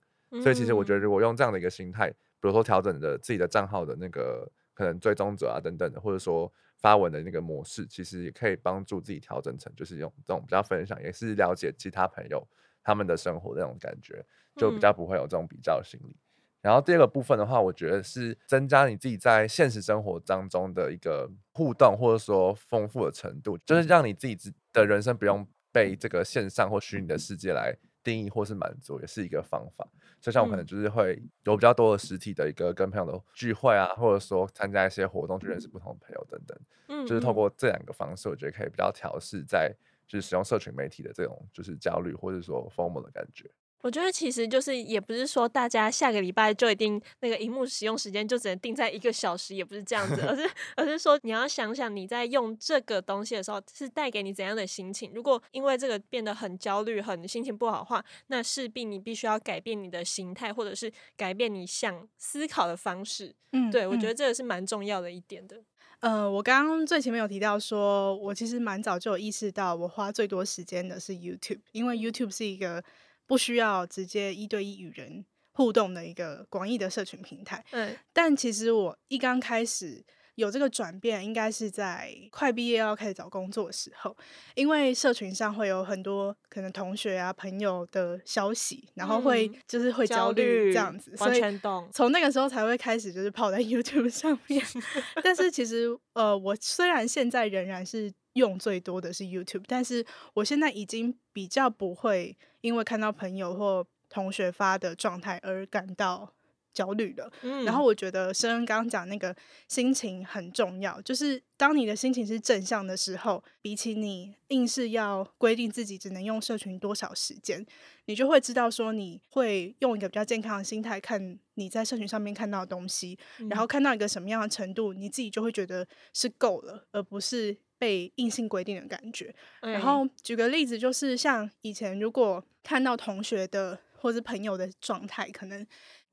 [0.42, 6.52] 所以其实我觉得，如果用这样的一个心态，比如说调整的自己的账号的那个可能追踪者啊等等的，或者说。
[6.76, 12.46] 发文的那个模式，其实也可以帮助自己调整成，就是用这种比较分享，也是了解其他朋友
[12.83, 14.22] 他们的生活那种感觉，
[14.57, 16.11] 就比较不会有这种比较心理。
[16.11, 16.23] 嗯、
[16.64, 29.87] 然后第二个部分的话，我觉得是增加你自己在现实生活当中的一个互动，或者说丰富的程度，就是让你自己的人生不用被这个线上或虚拟的世界来定义或是满足，也是一个方法。
[30.22, 39.70] 就像我可能就是会有比较多的实体的一个跟朋友的聚会啊，或者说参加一些活动去认识不同的朋友等等，嗯，就是透过这两个方式，我觉得可以比较调试在
[40.09, 43.50] 就是使用社群媒体的这种就是焦虑或者说 FOMO 的感觉。
[43.85, 55.12] 我觉得其实就是也不是说大家下个礼拜就一定那个荧幕使用时间就只能定在一个小时，也不是这样子，而是而是说你要想想你在用这个东西的时候是带给你怎样的心情。
[55.14, 63.35] 如果因为这个变得很焦虑、很心情不好的话，那势必你必须要改变你的形态，或者是改变你想思考的方式。
[63.53, 65.62] 嗯，对，我觉得这个是蛮重要的一点的。
[66.01, 72.83] 呃，我刚刚最前面有提到说，我其实蛮早就有意识到，我花最多时间的是 YouTube，因为 YouTube 是一个。
[73.26, 77.64] 不需要直接一对一与人互动的一个广义的社群平台。
[77.70, 84.16] 嗯，但其实我一刚开始有这个转变，应该是在快毕业要开始找工作的时候，
[84.56, 91.88] 因为社群上会有很多可能同学啊朋友的消息，然后会就是会焦虑这样子，完全懂。
[91.92, 94.60] 从那个时候才会开始就是泡在 YouTube 上面。
[95.22, 98.12] 但是其实呃，我虽然现在仍然是。
[98.35, 106.33] 用最多的是 YouTube，但是我现在已经比较不会因为看到朋友或同学发的状态而感到
[106.73, 107.33] 焦虑了。
[107.42, 109.35] 嗯，然后我觉得申恩刚刚讲那个
[109.68, 117.64] 心情很重要，就是当你的心情是正向的时候，比起你硬是要规定自己只能用社群多少时间，
[118.07, 127.57] 你就会知道说你会用一个比较健康的心态看你在社群上面看到的东西，嗯，然后看到一个什么样的程度，你自己就会觉得是够了，而不是。
[127.78, 135.66] 被硬性规定的感觉，然后举个例子，就是像以前如果看到同学的或是朋友的状态，可能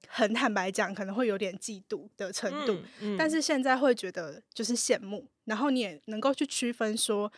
[0.07, 7.31] 很坦白讲，可能会有点嫉妒的程度，嗯嗯，但是现在会觉得就是羡慕，然后你也能够去区分说。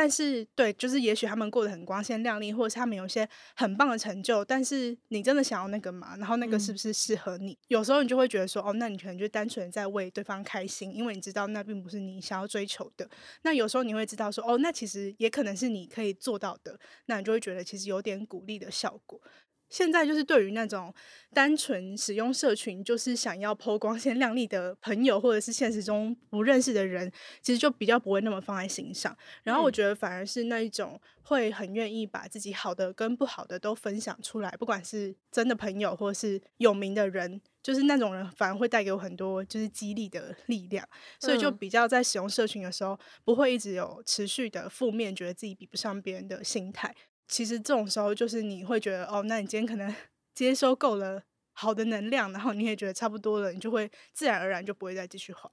[0.00, 6.14] 但是，对，就是也许他们过得很光鲜亮丽，或者是他们有一些很棒的成就，但是你真的想要那个吗？
[6.18, 7.50] 然后那个是不是适合你？
[7.50, 13.10] 嗯、有时候你就会觉得说，哦，那你可能就单纯在为对方开心，因为你知道那并不是你想要追求的。
[13.42, 19.20] 那有时候你会知道说，哦，那其实也可能是你可以做到的，那你就会觉得其实有点鼓励的效果。
[19.68, 20.92] 现在就是对于那种
[21.32, 27.10] 单纯使用社群，就是想要 po 光鲜亮丽的朋友，或者是现实中不认识的人，
[27.42, 29.16] 其实就比较不会那么放在心上。
[29.42, 40.88] 然后我觉得反而是那一种会很愿意把自己好的跟不好的都分享出来，不管是真的朋友或是有名的人，就是那种人反而会带给我很多就是激励的力量。
[41.20, 46.94] 所以就比较在使用社群的时候，不会一直有持续的负面，觉得自己比不上别人的心态。
[47.28, 49.94] 其实这种时候，就是你会觉得哦，那你今天可能
[50.34, 55.50] 接收够了好的能量，然后你也觉得差不多了，你就会自然而然就不会再继续滑。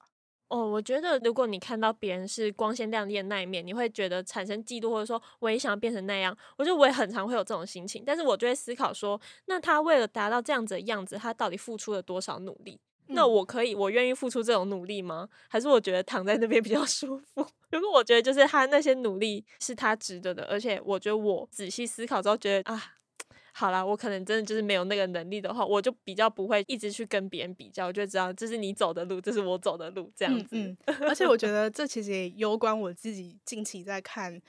[0.47, 6.37] 哦，我觉得如果你看到别人是光鲜亮丽的那一面，你会觉得产生嫉妒，或者说我也想要变成那样。
[6.57, 12.79] 我觉得我也很常会有这种心情，但是我就会思考说，那他为了达到这样子的样子，他到底付出了多少努力？
[13.07, 15.29] 那我可以，我愿意付出这种努力吗？
[15.47, 17.45] 还是我觉得躺在那边比较 舒服？
[17.71, 22.93] 如果我觉得就是他那些努力是他值得的，而且我觉得我仔细思考之后觉得啊，
[23.53, 30.47] 好啦，我可能真的就是没有那个能力的话，我就比较不会一直去跟别人比较，我就知道这是你走的路，这是我走的路，这样子。
[30.51, 30.97] 嗯 嗯。
[31.01, 34.41] 而且我觉得这其实也攸关我自己近期在看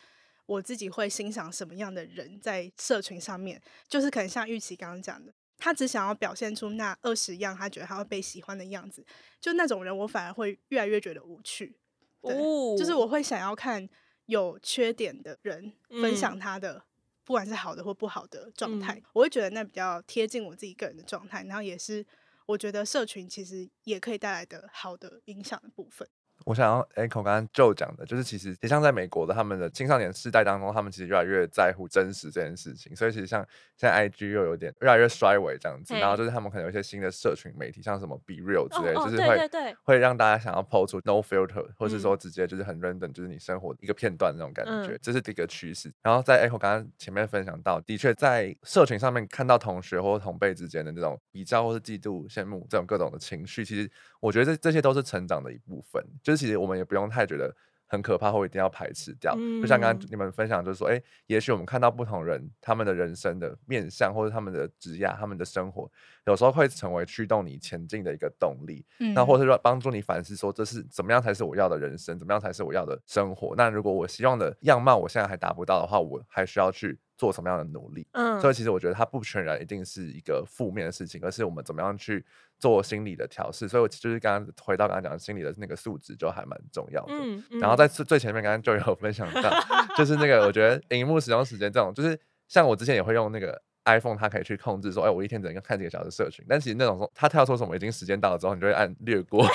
[0.46, 5.32] 我自己会欣赏什么样的人在社群上面，就是可能像玉琪刚刚讲的。
[5.58, 9.04] 他只想要表现出那二十样他觉得他会被喜欢的样子，
[9.40, 11.76] 就那种人，我反而会越来越觉得无趣。
[12.22, 13.88] 对，哦、就是我会想要看
[14.26, 16.82] 有缺点的人分享他的，嗯、
[17.24, 22.04] 不管是好的或不好的状态，嗯、我会觉得那比较贴近我自己个人的状态，然后也是
[22.46, 26.08] 我觉得社群其实也可以带来的好的影响的部分。
[26.44, 32.94] 我想要 echo 刚刚 Joe 讲的，就是其实，其实像在美国的他们的青少年世代当中，他们其实越来越在乎真实这件事情。
[32.94, 33.44] 所以其实像
[33.76, 45.92] 现在 IG 又有点越来越衰微这样子，然后就是他们可能有一些新的社群媒体，像什么 Be Real 之类，就是会对会让大家想要 po 出 No Filter，或是说直接就是很 random，就是你生活一个片段那种感觉，这是第一个趋势。
[46.02, 56.36] 然后在 echo 刚刚前面分享到，的确在社群上面看到同学或同辈之间的这种比较或是嫉妒、羡慕这种各种的情绪，其实我觉得这这些都是成长的一部分，就是。
[56.36, 57.52] 其实我们也不用太觉得
[57.88, 65.90] 很可怕或一定要排斥掉，嗯、就像刚刚你们分享，就是说，哎，也许我们看到不同人他们的人生的面向，或者他们的职业、他们的生活，
[66.26, 73.54] 有时候会成为驱动你前进的一个动力，嗯、那或者说帮助你反思，说这是怎么样才是我要的人生，怎么样才是我要的生活。
[73.56, 78.06] 那如果我希望的样貌我现在还达不到的话，我还需要去做什么样的努力？
[78.12, 82.24] 嗯，所以其实我觉得它不全然一定是一个负面的事情，而是我们怎么样去
[82.58, 83.66] 做心理的调试。
[83.68, 87.12] 所以我就是刚刚回到刚刚讲的心理的那个素质就还蛮重要的。
[87.14, 89.50] 嗯嗯、然后在最最前面刚刚就有分享到，
[89.96, 96.44] 就是那个我觉得荧幕使用时间这种，就是像我之前也会用那个 iPhone，它可以去控制说，哎，我一天只能看几个小时社群。
[96.48, 99.46] 但其实那种说它跳出什么已经时间到了之后，你就会按略过。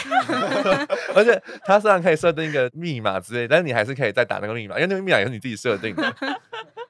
[1.13, 6.15] 而且它虽然可以设定一个密码之类，但是你还是可以再打那个密码，因为那个密码也是你自己设定的。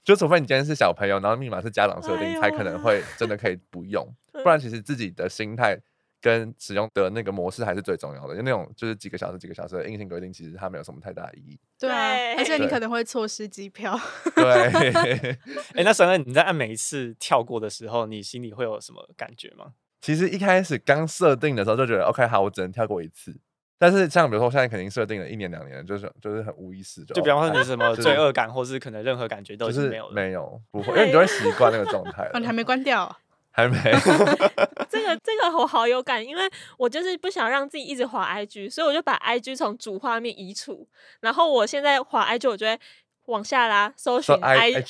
[0.04, 5.78] 就除非你今天是小朋友，然后密码是家长设定，才可能会 真的可以不用，不然其实自己的心态
[6.20, 8.36] 跟使用的那个模式还是最重要的。
[8.36, 11.60] 就那种就是几个小时、几个小时的硬性规定，其实它没有什么太大的意义。
[11.80, 11.90] 对，
[12.36, 14.00] 而且你可能会错失机票。
[14.36, 15.38] 对。
[15.76, 19.74] 哎，那沈恩，你在按每一次跳过的时候，你心里会有什么感觉吗？
[20.02, 23.40] 其实一开始刚设定的时候就觉得，OK，好，我只能跳过一次。
[23.82, 32.30] 但是像比如说，我现在肯定设定了一年两年，就是就是很无意识，就就比方说你什么罪恶感，或是可能任何感觉都是没有没有不会，因为你就会习惯那个状态。
[32.39, 33.17] 你还没关掉？
[33.50, 33.76] 还没。
[34.88, 36.44] 这个这个我好有感，因为
[36.78, 40.88] 我就是不想让自己一直滑 IG，所以我就把 IG 从主画面移除，
[41.22, 42.80] 然后我现在滑 IG，我觉得。
[43.26, 44.84] 往下拉，搜寻 I 对，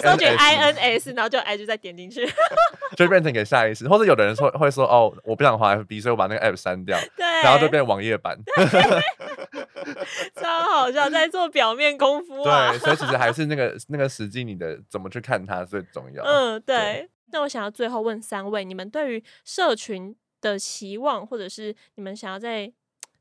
[0.00, 2.26] 搜寻 I N S，然后就 I G 再点进去，
[2.96, 8.38] 就变成给下意识，或者有的人说会说哦，我不想滑 F B，所以我把那个 App 删掉，对，然后就变网页版，
[10.34, 16.76] 超好笑，在做表面功夫啊，对，所以其实还是那个那个实际你的怎么去看它最重要，嗯，对。
[16.76, 22.72] 对那我想要最后问三位，你们对于社群的期望，或者是你们想要在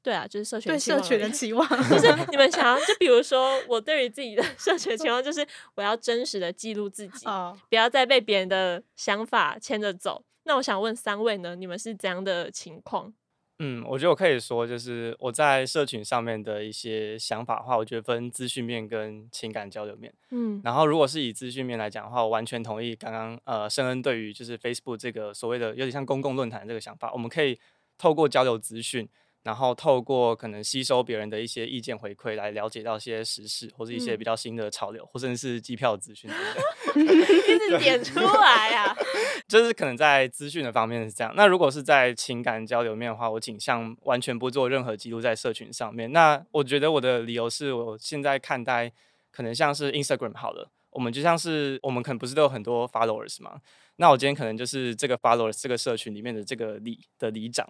[0.08, 7.26] 对啊，就是社群对社群的期望， 就是 你们想要，就比如说我对于自己的 社群期望，就是我要真实的记录自己，
[7.68, 10.24] 不要再被别人的想法牵着走。
[10.46, 13.14] 那我想问三位呢，你们是怎样的情况？
[13.60, 20.14] 嗯，我觉得我可以说，就是我在社群上面的一些想法的话，我觉得分资讯面跟情感交流面。
[20.32, 27.60] 嗯，然后如果是以资讯面来讲的话，我完全同意刚刚呃圣恩对于就是 Facebook 这个所谓的有点像公共论坛这个想法，我们可以
[27.98, 29.06] 透过交流资讯。
[29.44, 36.64] 然后透过可能吸收别人的一些意见回馈，来了解到一些时事，或者一些比较新的潮流，嗯、或者是机票资讯等等。
[36.98, 38.96] 一直点出来啊！
[39.48, 41.34] 就是可能在资讯的方面是这样。
[41.36, 46.12] 那如果是在情感交流面的话，我倾向完全不做任何记录在社群上面。
[46.12, 48.92] 那我觉得我的理由是我现在看待
[49.32, 53.62] 可能像是 Instagram 好了，我们就像是我们可能不是都有很多 followers 吗？
[53.98, 57.68] 那我今天可能就是这个 followers 这个社群里面的这个里的里长。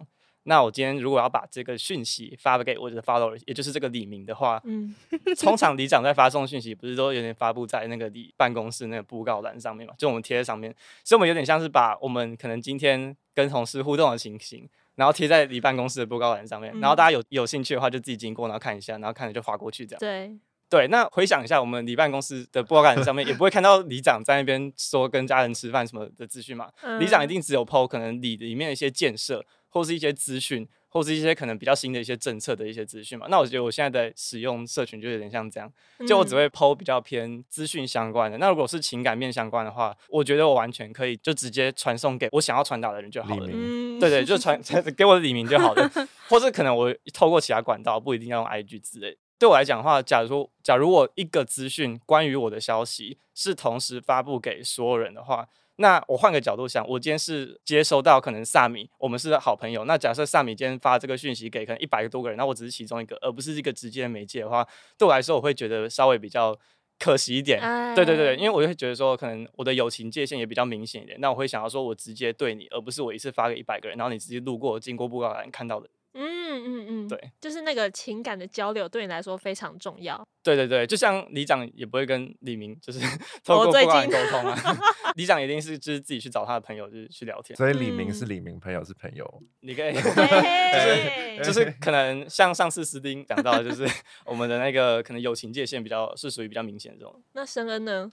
[0.48, 4.94] 那我今天如果要把这个讯息发给我的 follower，也就是这个李明的话，嗯
[5.38, 9.92] 通常里长在发送讯息，不是都有点发布在那个里办公室那个布告栏上面嘛？
[9.98, 20.00] 就我们贴在上面，所以我们有点像是把我们可能今天跟同事互动的情形，然后贴在里办公室的布告栏上面，然后大家有有兴趣的话就自己经过，然后看一下，然后看了就划过去这样。
[20.00, 20.34] 对
[20.70, 26.70] 对，那回想一下，我们里办公室的布告栏上面也不会看到里长在那边说跟家人吃饭什么的资讯嘛？
[26.98, 29.44] 里长一定只有 po 可能里里面的一些建设。
[29.68, 33.26] 或是一些资讯，或是一些可能比较新的一些政策的一些资讯嘛。
[33.28, 35.70] 那我觉得我现在的使用社群就有点像这样，
[36.06, 38.38] 就我只会 po 比较偏资讯相关的。
[38.38, 43.46] 嗯、那如果是情感面相关的话，我觉得我完全可以就直接传送给我想要传达的人就好了。
[43.46, 44.60] 明对，对对，就 传
[44.96, 45.90] 给我的李明就好了。
[46.28, 49.16] 或是可能我透过其他管道，不一定要用 IG 之类。
[49.38, 55.48] 对我来讲的话，假如说假如我一个资讯关于我的消息是同时发布给所有人的话。
[55.80, 59.84] 那我换个角度想，我今天是接收到可能萨米，我们是好朋友。
[59.84, 64.66] 那假设萨米今天发这个讯息给可能一百个多个人，那我只是其中一个，而不是一个直接的媒介的话，
[64.98, 66.58] 对我来说我会觉得稍微比较
[66.98, 67.60] 可惜一点。
[67.60, 71.16] 哎、对对对，因为我会觉得说，可能我的友情界限也比较明显一点。
[71.20, 75.88] 那我会想要说，我直接对你，而不是我一次发给一百个人，然后你直接路过经过布告栏看到的。
[76.18, 76.48] 嗯。
[76.50, 80.26] 嗯嗯嗯，对，就是那个情感的交流对你来说非常重要。
[80.42, 82.98] 对对对，就像里长也不会跟李明就是
[83.44, 84.56] 透过不管沟通啊，
[85.14, 87.56] 里长一定是就是自己去找他的朋友就是去聊天。
[87.56, 89.42] 所以李明是李明，朋友是朋友。
[89.60, 93.86] 你可以 就是就是可能像上次斯丁讲到，就是
[94.24, 97.22] 我们的那个可能友情界限比较是属于比较明显的这种。
[97.34, 98.10] 那申恩呢？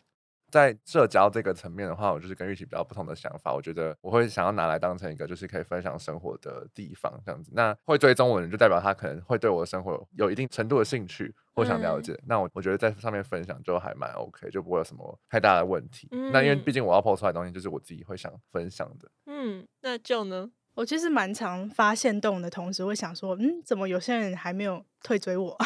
[0.56, 3.54] 在社交这个层面的话，我就是跟玉琪比较不同的想法。
[3.54, 7.52] 我觉得我会想要拿来当成一个就是可以分享生活的地方，这样子。
[7.54, 12.14] 那会追踪我的人，就代表他可能会对我的生活有一定程度的兴趣或想了解。
[12.14, 16.08] 嗯、那我我觉得在上面分享就还蛮 OK，就不会有什么太大的问题。
[16.12, 19.12] 嗯、那因为毕竟我要 PO 出来的东西，就是我自己会想分享的。
[19.26, 20.50] 嗯，那就呢？
[20.76, 25.58] 我其实蛮常发现动的同时，会想说，嗯，怎么有些人还没有退追我？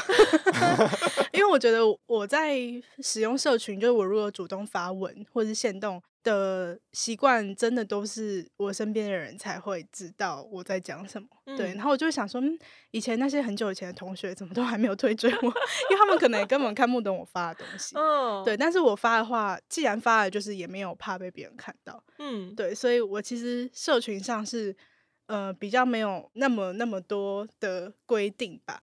[1.34, 2.56] 因为我觉得我在
[3.00, 11.28] 使用社群，就是我如果主动发文或是限动的习惯，真的都是我身边的人才会知道我在讲什么。
[11.46, 12.56] 嗯、对，然后我就会想说，嗯，
[12.92, 15.38] 以前那些很久以前的同学怎么都还没有退追我？
[15.44, 17.98] 因为他们可能也根本看不懂我发的东西。
[17.98, 22.04] 哦，对，但是我发的话，既然发了，就是也没有怕被别人看到。
[22.20, 24.76] 嗯，对，所以我其实社群上是。
[25.30, 28.82] 呃，比较没有那么那么多的规定吧。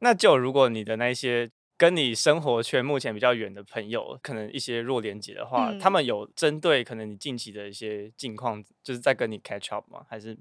[0.00, 10.04] 那就如果你的那些跟你生活圈目前比较远的朋友，可能一些弱连接的话，嗯、他们有针对可能你近期的一些近况，就是在跟你 catch up 吗？
[10.10, 10.36] 还是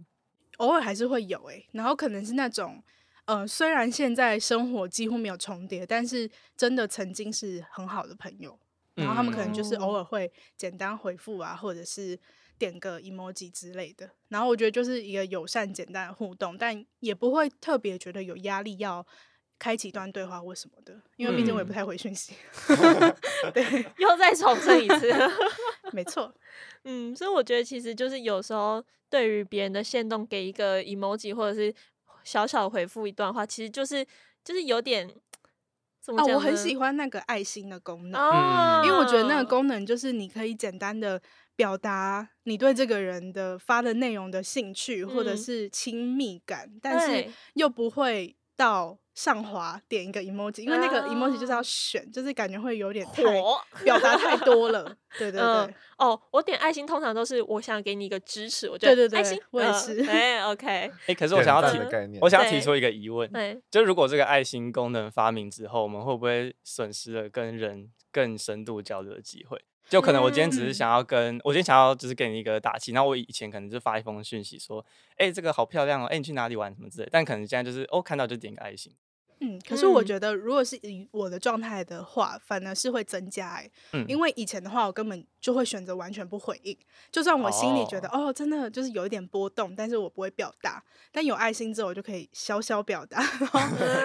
[0.58, 2.84] 偶尔还是会有诶、欸，然后可能是那种，
[3.26, 6.28] 呃，虽然现在生活几乎没有重叠，但是
[6.58, 8.58] 真的曾经是很好的朋友，
[8.96, 12.20] 然后他们可能就是偶尔会简单回复啊，或者是。
[12.58, 19.06] 点个 emoji 之类的，然后我觉得就是一个友善简单的互动，但也不会特别觉得有压力要
[19.60, 22.34] 开启一段对话或什么的，因为毕竟我也不太回讯息。
[22.70, 23.16] 嗯、
[23.54, 25.12] 对，又再重申一次，
[25.94, 26.34] 没错。
[26.84, 31.74] 嗯，所以我觉得其实就是有时候对于别人的限动给一个 emoji 或者是
[32.24, 34.06] 小小回复一段话，其实就是
[34.44, 35.10] 就是有点
[36.06, 41.22] 怎么讲、哦、我很喜欢那个爱心的功能，嗯、因为我觉得那个功能就是你可以简单的。
[41.58, 54.84] 表达你对这个人的发的内容的兴趣或者是亲密感，嗯、但是又不会到上滑点一个 emoji，因为那个 emoji 就是要选，啊、就是感觉会有点太火表达太多了。
[55.18, 60.04] 对对对、嗯，哦，我点爱心通常都是我想给你一个支持，我觉得对对对，爱心我也是。
[60.04, 61.80] 哎、 呃、，OK，哎、欸，可是我想要提
[62.20, 69.58] 我想要提出一个疑问，对，就如果这个爱心功能发明之后，我们会不会损失了跟人更深度交流的机会？
[69.88, 78.92] 就可能我今天只是想要跟、嗯、我今天想要就是给你一个打气，然后我以前可能就发一封讯息说，哎、欸，这个好漂亮哦，哎、欸，你去哪里玩什么之类，但可能现在就是哦，看到就点个爱心。
[79.40, 86.78] 嗯，可是我觉得，如果是以我的状态的话，反而是会增加哎、欸，嗯，因为以前的话，我根本就会选择完全不回应，
[87.12, 90.84] 就算我心里觉得哦，哦，真的就是有一点波动，但是我不会表达。
[91.12, 93.20] 但有爱心之后，我就可以小小表达。
[93.40, 93.60] 然后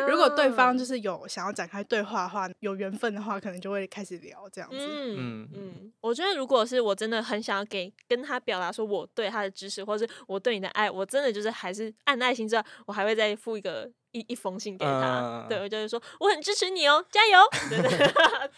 [0.07, 4.76] 如果对方就是有想要展开对话的话，有缘分的话，可能就会开始聊这样子。
[4.76, 13.91] 嗯嗯嗯，我觉得如果是我真的很想要给跟他表达说我对他的支持，或是我对你的爱，我真的就是还是按爱心之后，我还会再付一个。
[14.13, 17.39] 一一封信给他，uh, 对，我就是说我很支持你哦，加油！
[17.69, 17.99] 对对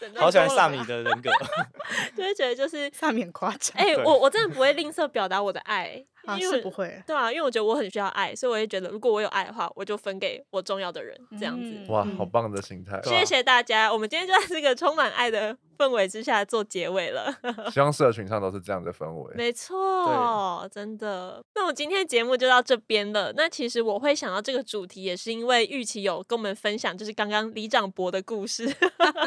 [0.11, 1.31] 对，好喜欢萨米的人格，
[2.17, 3.71] 就会觉得就是 萨米很夸张。
[3.75, 6.05] 哎、欸，我我真的不会吝啬表达我的爱。
[6.25, 11.69] 啊，是不会，对啊，因为我觉得我很需要爱，所以我也觉得如果我有爱的话，我就分给我重要的人，这样子。
[11.69, 12.97] 嗯、哇，好棒的心态！
[13.03, 17.33] 谢谢大家，我们今天就在这个充满爱的氛围之下做结尾了。
[17.73, 19.33] 希望社群上都是这样的氛围。
[19.35, 21.43] 没错，真的。
[21.55, 23.33] 那我今天节目就到这边了。
[23.35, 28.63] 那其实我会想到这个主题，也是因为玉琪有跟我们分享，就是刚刚李长博的故事。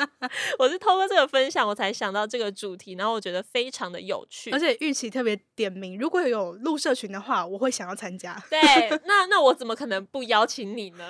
[0.58, 4.50] 我是透过这个分享，我才想到这个主题，然后我觉得非常的有趣。
[4.52, 6.76] 而且玉琪特别点名，如果有录。
[6.76, 8.40] 社群的话，我会想要参加。
[8.48, 8.60] 对，
[9.06, 11.04] 那那我怎么可能不邀请你呢？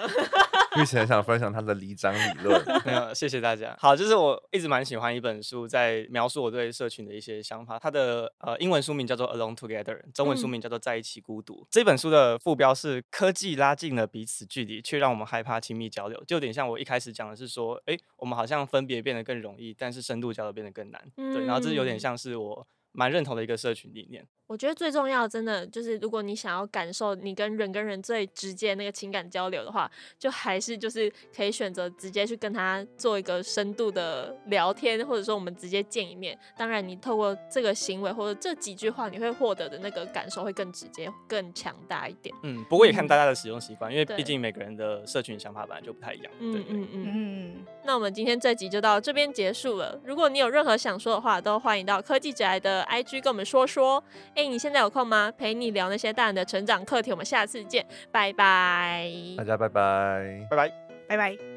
[0.81, 2.65] 玉琪很想分享他的里长理论。
[2.87, 3.77] 没有，谢谢大家。
[3.79, 7.79] 好，就是我一直蛮喜欢一本书，在描述我对社群的一些想法。
[7.79, 11.55] 它的呃英文书名叫做《Alone Together》，中文书名叫做《在一起孤独》。
[11.65, 21.11] 嗯、这本书的副标是“科技拉近了彼此距离，却让我们害怕亲密交流”，就有点像我一开始讲的是说，哎，我们好像分别变得更容易，但是深度交流变得更难。
[21.17, 24.27] 嗯、对，然后这有点像是我蛮认同的一个社群理念。
[24.47, 36.39] 我觉得最重要，真的就是，如果你想要感受你跟人跟人最直接那个情感交流的话，就还是就是可以选择直接去跟他做一个深度的聊天，或者说我们直接见一面。
[36.57, 42.33] 当然，你透过这个行为或者这几句话，你会获得的那个感受会更直接、更强大一点。
[42.45, 46.33] 嗯，不过也看大家的使用习惯，嗯、因为毕竟每个人的社群想法本来就不太一样。
[46.39, 47.67] 嗯嗯嗯嗯。
[47.85, 50.01] 那我们今天这集就到这边结束了。
[50.05, 54.03] 如果你有任何想说的话，都欢迎到科技宅的 IG 跟我们说说。
[54.37, 55.33] 哎，你现在有空吗？
[55.37, 57.11] 陪你聊那些大人的成长课题。
[57.11, 59.11] 我们下次见，拜拜。
[59.39, 60.73] 大家拜拜，拜拜，
[61.09, 61.56] 拜拜。